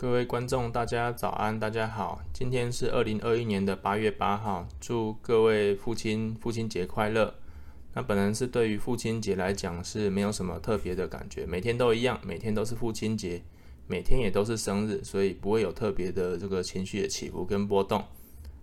[0.00, 2.22] 各位观众，大家早安，大家好。
[2.32, 7.34] 今天是二零二一年的八月八号，祝各位父亲父亲节快乐。
[7.92, 13.42] 那本人是对于父亲节来讲是没有什么特别的感觉，每天都一样，每天都是父亲节，
[13.86, 18.02] 每天也都是生日，所以不会有特别的这个情绪的起伏跟波动。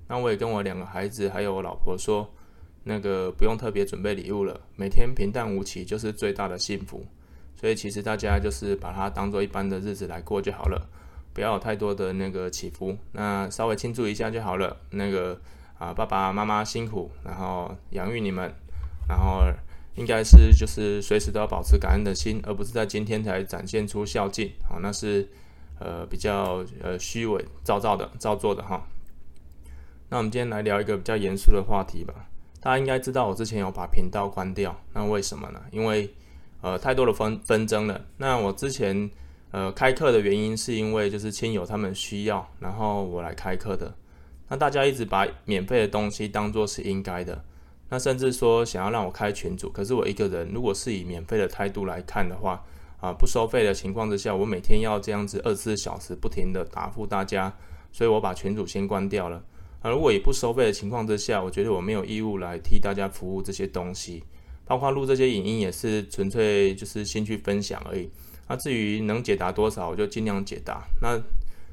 [0.08, 2.28] 那我也跟我两个孩子还有我老婆说，
[2.84, 7.06] 那个不用特别准备礼物了，每天平淡无奇就是最大的幸福。
[7.56, 10.90] 所以其实大家就是把它当做一般的日子来过就好了。
[11.38, 14.76] 不要有太多的那个起伏，那稍微庆祝一下就好了。
[14.90, 15.40] 那个
[15.78, 18.52] 啊，爸爸妈妈辛苦，然后养育你们，
[19.08, 19.44] 然后
[19.94, 24.52] 应该是就是随时都要保持感恩的心，而不是在今天才展现出孝敬。
[24.68, 25.30] 好，那是
[25.80, 28.88] 呃比较呃虚伪造造的造作的哈。
[30.10, 32.16] 那我们今天来聊一个比较严肃的话题吧。
[32.60, 35.62] 大家应该知道我之前有把频道关掉，那为什么呢？
[35.70, 36.12] 因为
[36.62, 38.06] 呃太多的纷纷争了。
[38.18, 39.12] 那我之前。
[39.58, 43.92] 呃，开课的原因是因为就是亲友他们需要，然后我来开课的。
[44.50, 47.44] 那大家一直把免费的东西当做是应该的，
[47.90, 52.64] 那甚至说想要让我开群组，可是我一个人如果是以免费的态度来看的话，
[53.00, 57.52] 啊，不收费的情况之下，我每天要这样子二十四小时不停的答复大家，
[57.92, 59.44] 所以我把群组先关掉了。
[59.82, 64.24] 啊，如果以不收费的情况之下，我觉得我没有义务来替大家服务这些东西，
[64.66, 68.08] 包括录这些影音也是纯粹就是兴趣分享而已。
[68.48, 70.84] 那至于能解答多少，我就尽量解答。
[71.02, 71.20] 那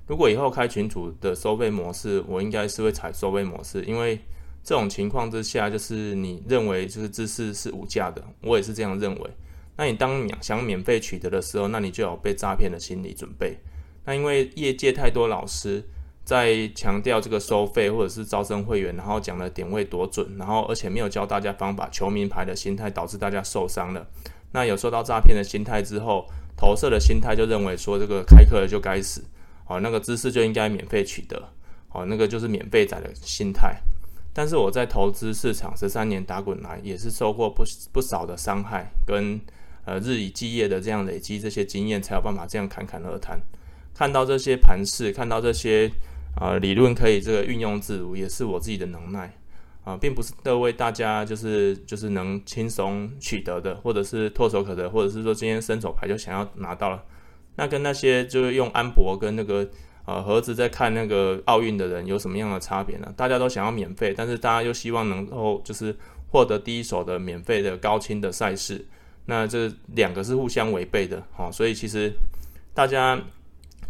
[0.07, 4.19] 如果以后开群组的收费模式，我应该是会采收费模式，因为
[4.63, 9.31] 这种情况之下，就是你认为就是知识是无价的，我也是这样认为。
[9.77, 13.57] 那你当想免费取得的时候，那你就有被诈骗的心理准备。
[14.05, 15.83] 那因为业界太多老师
[16.25, 24.07] 在强调这个收费或者是招生会员，然后讲的点位多准，然后而且没有教大家方法，求名牌的心态导致大家受伤了。
[24.53, 29.23] 那有受到诈骗的心态之后，投射的心态就认为说，这个开课了就该死，
[29.67, 31.51] 哦，那个知识就应该免费取得，
[31.91, 33.77] 哦，那个就是免费仔的心态。
[34.33, 39.41] 但是我在投资市场十三年打滚来，也是受过不不少的伤害，跟
[39.85, 43.41] 呃日以继夜的这样累积这些经验，才有办法这样侃侃而谈。
[43.95, 45.89] 看到这些盘势，看到这些
[46.41, 49.33] 呃理论可以这个运用自如，也是我自己的能耐。
[49.85, 57.03] 啊，并不是各位大家就是就是能轻松取得的，或者是唾手可得，或者是说今天伸手牌就想要拿到了，
[57.57, 59.69] 那跟那些就是用安博跟那个
[60.07, 63.13] 呃盒子在看那个奥运的人有什么样的差别呢？
[63.15, 65.95] 大家都想要免费，但是大家又希望能够就是
[66.31, 68.83] 获得第一手的免费的高清的赛事，
[69.27, 72.11] 那这两个是互相违背的，哈，所以其实
[72.73, 73.21] 大家。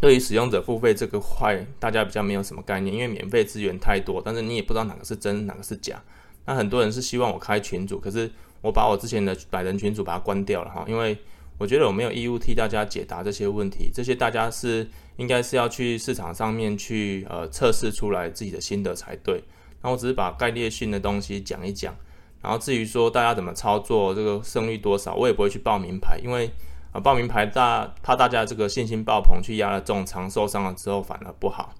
[0.04, 5.98] 对于使用者付费这个块，大家比较没有什么概念，因为免费资源太多，但是你也不知道哪个是真，哪个是假。
[6.44, 11.16] 那很多人是希望我开群组，可是我把我之前的百人群组把它关掉了哈，因为
[11.56, 19.42] 我觉得我没有义务替大家解答这些问题，这些大家是应该是要去市场上面去呃测试出来自己的心得才对。
[19.80, 21.96] 那我只是把概念性的东西讲一讲，
[22.42, 26.50] 然后至于说大家怎么操作，这个胜率多少，我也不会去报名牌，因为。
[26.94, 31.74] 啊，报名牌大，怕大家这个信心爆棚去压了重仓，受伤了之后反而不好。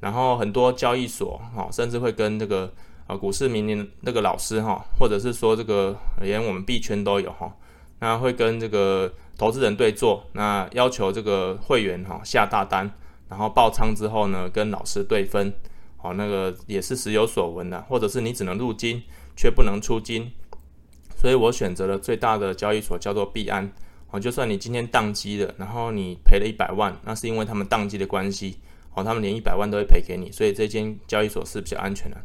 [0.00, 2.70] 然后很多交易所哈，甚至会跟这个
[3.06, 7.50] 呃股市名人那个老师哈，或者是说这个连我们币圈都有哈，
[8.00, 12.90] 那会跟这个投资人对坐，那要求这个会员哈下大单，
[13.30, 15.50] 然后爆仓之后呢跟老师对分，
[15.96, 19.02] 好，那个也是时有所闻的，或者是你只能入金
[19.34, 20.30] 却不能出金，
[21.16, 23.72] 所以我选择了最大的交易所叫做币安。
[24.10, 28.56] 哦，就算你今天宕机了，然后你赔了一百万，那是因为他们宕机的关系，
[28.94, 32.16] 哦，他们连一百万都会赔给你，所以这间交易所是比较安全的。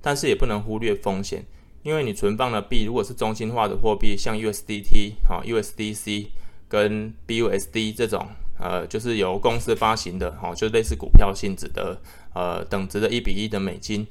[0.00, 1.44] 但是也不能忽略风险，
[1.82, 6.26] 因为你存放的币如果是中心化的货币，像 USDT、哈 USDC
[6.68, 8.26] 跟 BUSD 这种，
[8.58, 12.00] 呃，就是由公司发行的，哈，就类似股票性质的，
[12.34, 14.06] 呃，等值的一比一的美金，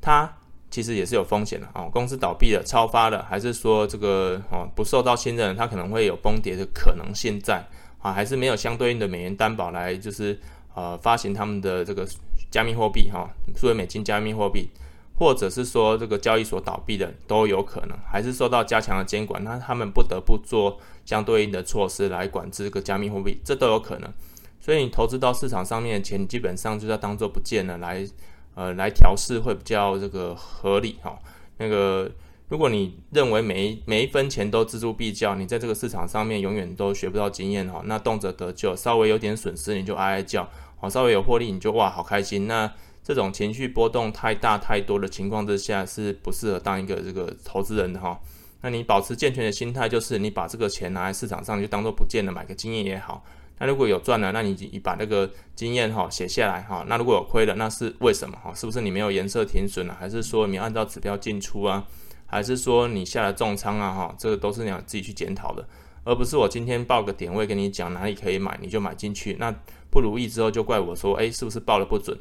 [0.00, 0.38] 它。
[0.72, 7.62] 其实也是有风险的哦，公司倒闭了、超发了，还是说这个哦不受到信任，它可能会有崩跌的可能性在
[8.00, 10.40] 啊，还是没有相对应的美元担保来就是
[10.74, 12.08] 呃发行他们的这个
[12.50, 14.70] 加密货币哈，数位美金加密货币，
[15.18, 24.10] 或者是说这个交易所倒闭的都有可能，还是受到加强的监管，那他们不得不做相对应的措施来管制这个加密货币，这都有可能。
[24.58, 28.06] 所以你投资到市场上面的钱，基本上就要当做不见了来。
[28.54, 31.18] 呃，来调试会比较这个合理哈。
[31.58, 32.10] 那个，
[32.48, 37.82] 如果你认为每一每一分钱都锱铢必较，你在这个市场上面永远都学不到经验哈。
[37.86, 42.46] 那动辄得咎，稍微有点损失你就哀哀叫，好，稍微有获利你就哇好开心。
[42.46, 42.70] 那
[43.02, 48.20] 这种情绪波动太大太多的情况之下，是不适合当一个这个投资人的哈。
[48.60, 53.24] 那你保持健全的心态，就是你把这个钱拿来市场上就当做不见了，买个经验也好。
[53.58, 56.84] 那如果有赚了，那你你把那个经验哈写下来哈。
[56.88, 58.52] 那如果有亏了，那是为什么哈？
[58.54, 61.86] 是不是你没有颜色停损了，还是说你按照指标进出啊？
[62.26, 63.92] 还是说你下了重仓啊？
[63.92, 65.68] 哈，这个都是你要自己去检讨的，
[66.02, 69.36] 而不是我今天报个点位跟你讲哪里可以买，你就买进去。
[69.38, 69.54] 那
[69.90, 72.18] 不如意之后就怪我说，诶，是不是报的不准？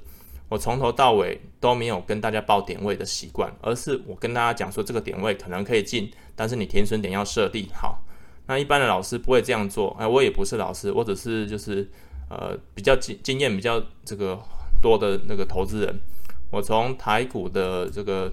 [0.49, 8.03] 我从头到尾都没有跟大家报点位的习惯，而是我跟大家讲说这个点位可能可以进，但是你停损点要设定好。
[8.51, 11.89] 那一般的老师不会这样做，哎，我也不是老师，我只是就是
[12.29, 14.37] 呃比较经经验比较这个
[14.81, 16.01] 多的那个投资人。
[16.49, 18.29] 我从台股的这个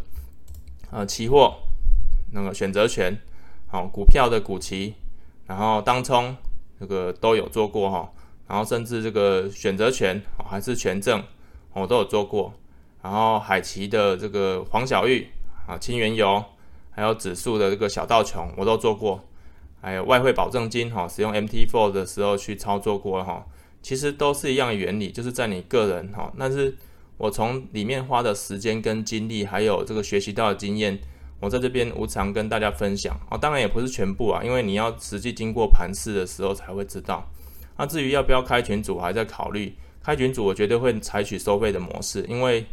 [0.90, 1.54] 呃期货
[2.32, 3.16] 那个选择权，
[3.68, 4.94] 好股票的股期，
[5.46, 6.36] 然后当冲
[6.80, 8.12] 这个都有做过哈，
[8.48, 10.20] 然后甚至这个选择权
[10.50, 11.22] 还是权证。
[11.74, 12.52] 我都有做过，
[13.04, 15.28] 然后海奇的这个黄小玉
[15.68, 16.44] 啊、清原油，
[16.90, 19.22] 还有指数的这个小道琼，我都做过，
[19.80, 23.46] 还有外汇保证金哈，使用 MT4 的时候去操作过哈，
[23.82, 26.76] 其实都是一样的原理，就是在你个人哈，但是
[27.16, 30.98] 我从里面花的时间跟精力，还有这个学习到的经验，
[31.40, 37.28] 我在这边无偿跟大家分享啊，当然也不是全部啊，因为你要实际经过盘试的时候才会知道。
[37.76, 39.74] 那至于要不要开群组，还在考虑。
[40.02, 42.64] 开群组，我绝对会采取收费的模式，因为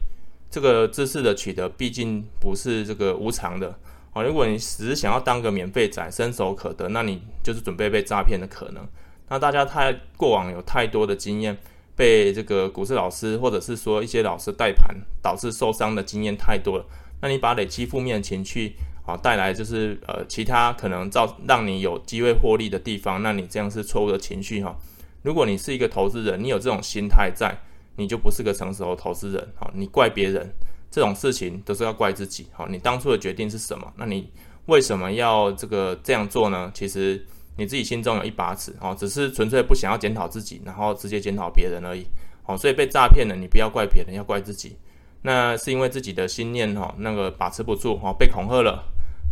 [0.50, 3.78] 这个知识的取得毕竟不是这个无偿的
[4.16, 4.24] 啊。
[4.24, 8.84] 如果你只是想要当个免费仔，伸手可得，那你就是准备被诈骗的可能。
[9.30, 11.58] 那大家太过往有太多的经验，
[11.96, 16.86] 被这个股市老师或者是说一些老师带盘导致受伤的经验太多了。
[17.22, 18.76] 那你把累积负面情绪
[19.06, 24.76] 啊带来，就是呃其他可能造让你有机会获利的地方，那你这样是错误的情绪哈。
[25.24, 27.58] 如果你是一个投资人，你有这种心态在，
[27.96, 29.48] 你就不是个成熟的投资人。
[29.56, 30.54] 好，你怪别人
[30.96, 32.48] 这种事情都是要怪自己。
[32.54, 33.92] 好，你当初的决定是什么？
[33.98, 34.32] 那你
[34.68, 36.72] 为什么要这个这样做呢？
[36.74, 37.22] 其实
[37.58, 38.74] 你自己心中有一把尺。
[38.80, 42.06] 哦，只是纯粹不想要检讨自己，然后直接检讨别人而已。
[42.46, 44.78] 哦，所以被诈骗了，你不要怪别人，要怪自己。
[45.24, 48.82] 那是因为自己的心念哈，那个把持不住哈，被恐吓了，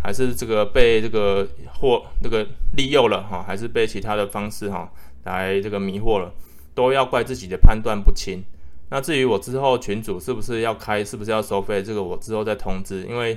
[0.03, 1.47] 还是这个被这个
[1.79, 2.45] 或这个
[2.75, 4.91] 利诱了哈，还是被其他的方式哈？
[5.23, 6.29] 来这个迷惑了，
[6.75, 8.43] 都要怪自己的判断不清。
[8.93, 13.01] 那至于我之后群组是不是要开，是不是要收费，这个我之后再通知。
[13.07, 13.35] 因为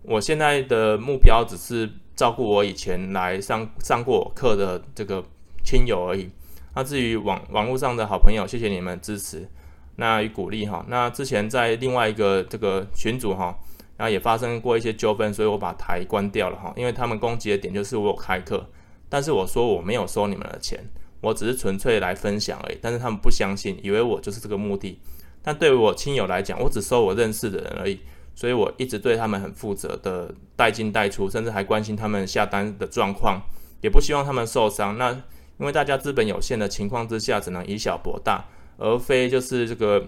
[0.00, 5.22] 我现在的目标只是照顾我以前来上上过我课的这个
[5.62, 6.30] 亲友而已。
[6.74, 9.46] 那至于网网络上的好朋友，谢谢你们支持，
[9.96, 10.82] 那与鼓励哈。
[10.88, 13.54] 那之前在另外一个这个群组哈，
[13.98, 16.72] 然后也发生过一些纠纷，所以我把台关掉了哈。
[16.74, 18.66] 因为他们攻击的点就是我有开课，
[19.10, 20.82] 但是我说我没有收你们的钱。
[21.20, 25.00] 我只是纯粹来分享而已，但是他们不相信，以为我就是这个目的。
[25.42, 28.00] 但对我亲友来讲，我只收我认识的人而已，
[28.34, 33.40] 所以我一直对他们很负责的带进带出，甚至还关心他们下单的状况，
[33.80, 34.98] 也不希望他们受伤。
[34.98, 35.12] 那
[35.58, 38.44] 因为大家资本有限的情况之下，只能以小博大，
[38.76, 40.04] 而非就是这个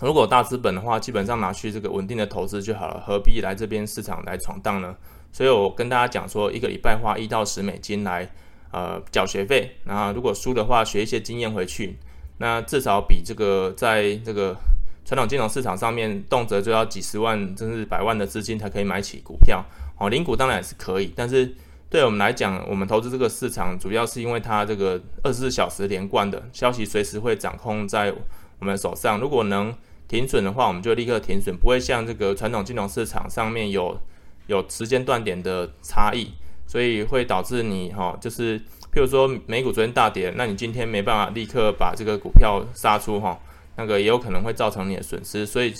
[0.00, 4.96] 如果大资本的话，基本上拿去这个稳定的投资就好了，何必来这边市场来闯荡呢？
[5.30, 8.30] 所以我跟大家讲说，一个礼拜花一到十美金来。
[8.72, 11.94] 呃，缴学费，然后如果输的话，学一些经验回去，
[12.38, 14.56] 那至少比这个在这个
[15.04, 19.62] 传统金融市场上面动辄就要几十万甚至百万的资金才可以买起股票。
[19.98, 21.54] 哦，零股当然也是可以，但是
[21.90, 28.10] 对我们来讲，我们投资这个市场主要是因为它这个二十四小时连贯的消息随时会掌控在
[28.58, 29.20] 我们手上。
[29.20, 29.74] 如果能
[30.08, 34.00] 停损的话，我们就立刻停损，不会像这个传统金融市场上面有
[34.46, 36.32] 有时间断点的差异。
[36.72, 43.38] 所以会导致你哈，就是譬如说美股昨天大跌，那你今天没办法立刻把这个股票杀出哈，
[43.76, 45.44] 那个也有可能会造成你的损失。
[45.44, 45.74] 所以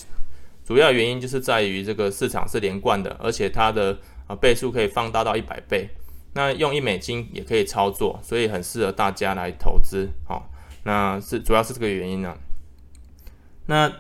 [0.62, 3.96] 主要原因就是在于这个市场是连贯的，而且它的
[4.26, 5.88] 啊倍数可以放大到一百倍。
[6.34, 10.06] 那用一美金也可以操作，所以很适合大家来投资。
[10.28, 10.46] 好，
[10.84, 12.36] 那是主要是这个原因呢。
[13.64, 13.90] 那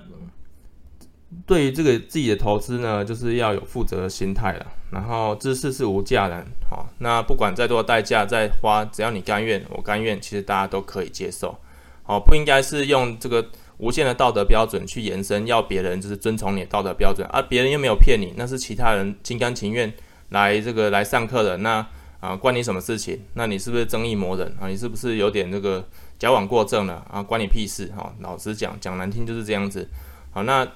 [1.46, 4.66] 对于这个自己的投资呢，就是要有负责的心态了。
[4.92, 11.56] 然后知识是无价的，好，那不管再多代价再花，只要你甘愿，我甘愿，其实大家都可以接受。
[12.02, 13.42] 好，不应该是用这个
[13.78, 19.90] 无限的道德标准去延伸，要别人就是遵从你的道德标准，而、啊、别人又没有骗你，那是其他人心甘情愿
[20.28, 21.86] 来这个来上课的，那
[22.20, 23.18] 啊关你什么事情？
[23.32, 24.68] 那你是不是争议魔人啊？
[24.68, 25.82] 你是不是有点这个
[26.18, 27.22] 矫枉过正了啊？
[27.22, 28.12] 关你屁事哈！
[28.20, 29.88] 老实讲，讲难听就是这样子。
[30.32, 30.68] 好，那。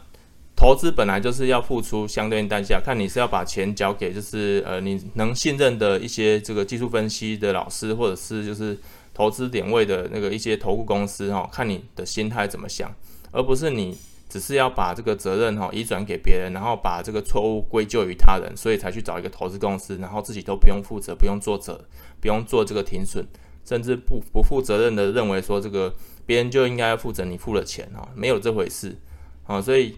[0.57, 8.77] 投资本来就是要付出相对应代价，看你是要把钱交给就是呃你能信任的一些这个技术分析的老师，或者是就是
[9.13, 12.91] 投资点位的那个一些投顾公司哈，看你的心态怎么想，
[13.31, 13.99] 而不是你
[14.31, 21.85] 只是要把这个责任哈移转给别人，然后把这个错误归咎于他人，所以才去找一个投资公司，然后自己都不用负责，不用做责，
[22.19, 23.27] 不用做这个停损，
[23.63, 25.95] 甚至不不负责任的认为说这个
[26.25, 28.97] 别人就应该要负责你付了钱哈，没有这回事
[29.45, 29.95] 啊，所以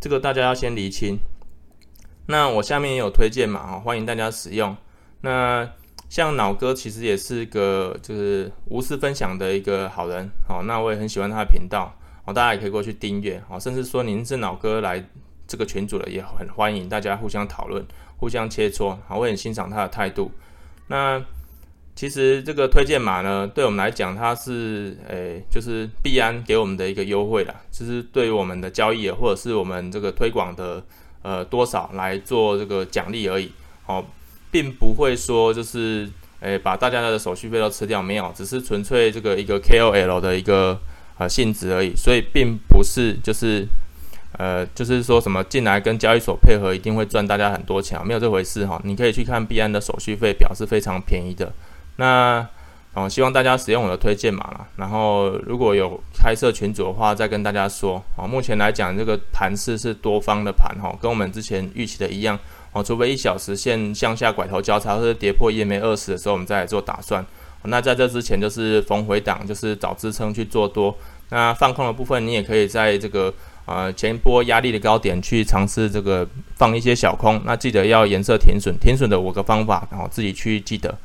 [0.00, 1.18] 这个大家要先厘清。
[2.26, 4.76] 那我下面也有推荐码啊，欢迎大家使用。
[5.20, 5.68] 那
[6.08, 15.04] 像脑哥其实也是个就是无私分享的一个好人，好，那我也很喜欢他的频道，好，大家也可以过去订阅，好，甚至说您是脑哥来
[15.46, 17.84] 这个群组了，也很欢迎大家互相讨论、
[18.16, 20.30] 互相切磋，好，我很欣赏他的态度。
[20.88, 21.24] 那
[21.96, 30.84] 其实这个推荐码呢，对我们来讲，它是诶、就是币安给我们的一个优惠啦，就是对于我们的交易或者是我们这个推广的
[31.22, 33.50] 呃多少来做这个奖励而已，
[33.84, 34.06] 好。
[34.48, 36.08] 并不会说就是，
[36.40, 40.78] 诶，把大家的手续费都吃掉，没有，只是纯粹这个一个 KOL 的一个
[41.18, 43.66] 呃性质而已，所以并不是就是，
[44.38, 48.80] 呃，就是说什么进来跟交易所配合一定会赚大家很多钱，没有这回事哈。
[48.84, 51.52] 你可以去看币安的手续费表是非常便宜的。
[51.96, 52.46] 那
[52.94, 54.66] 哦，希望大家使用我的推荐码啦。
[54.76, 58.02] 然后如果有开设群组的话，再跟大家说。
[58.16, 62.38] 哦，目前来讲，这个盘势是多方的盘哈，跟我们之前预期的一样。
[62.72, 67.24] 哦，除非一小时线向下拐头交叉或者跌破 EMA 二十的时候，我们再来做打算。
[67.64, 70.96] 那在这之前，就是逢回档，就是找支撑去做多。
[71.28, 73.32] 那放空的部分，你也可以在这个
[73.66, 77.38] 呃前波压力的高点去尝试这个放一些小空。
[77.44, 80.96] 那记得要颜色停损，停损的五个方法，然后自己去记得。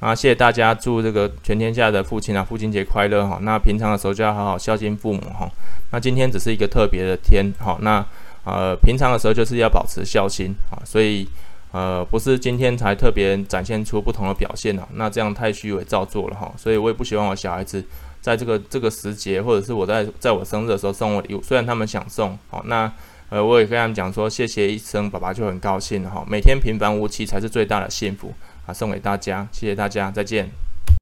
[0.00, 3.38] 啊，谢谢大家，祝这个全天下的父亲啊，父亲节快乐哈。
[3.42, 5.50] 那平常的时候就要好好孝敬父母哈。
[5.90, 8.04] 那今天只是一个特别的天，好那。
[8.44, 11.28] 呃，平常的时候就是要保持孝心啊，所以
[11.70, 17.84] 呃，不是今天才特别展现出不同的表现啊，那这样太虚伪造作了哈，所以我也不希望我小孩子
[18.22, 22.90] 在这个这个时节，或者是我在在我生日的时候送我礼物，虽然他们想送，好，那
[23.28, 28.32] 呃，我也跟他们讲说，谢谢一声，爸爸就很高兴哈，每天平凡无奇才是最大的幸福
[28.68, 30.67] 啊，送给大家，谢谢大家，再见。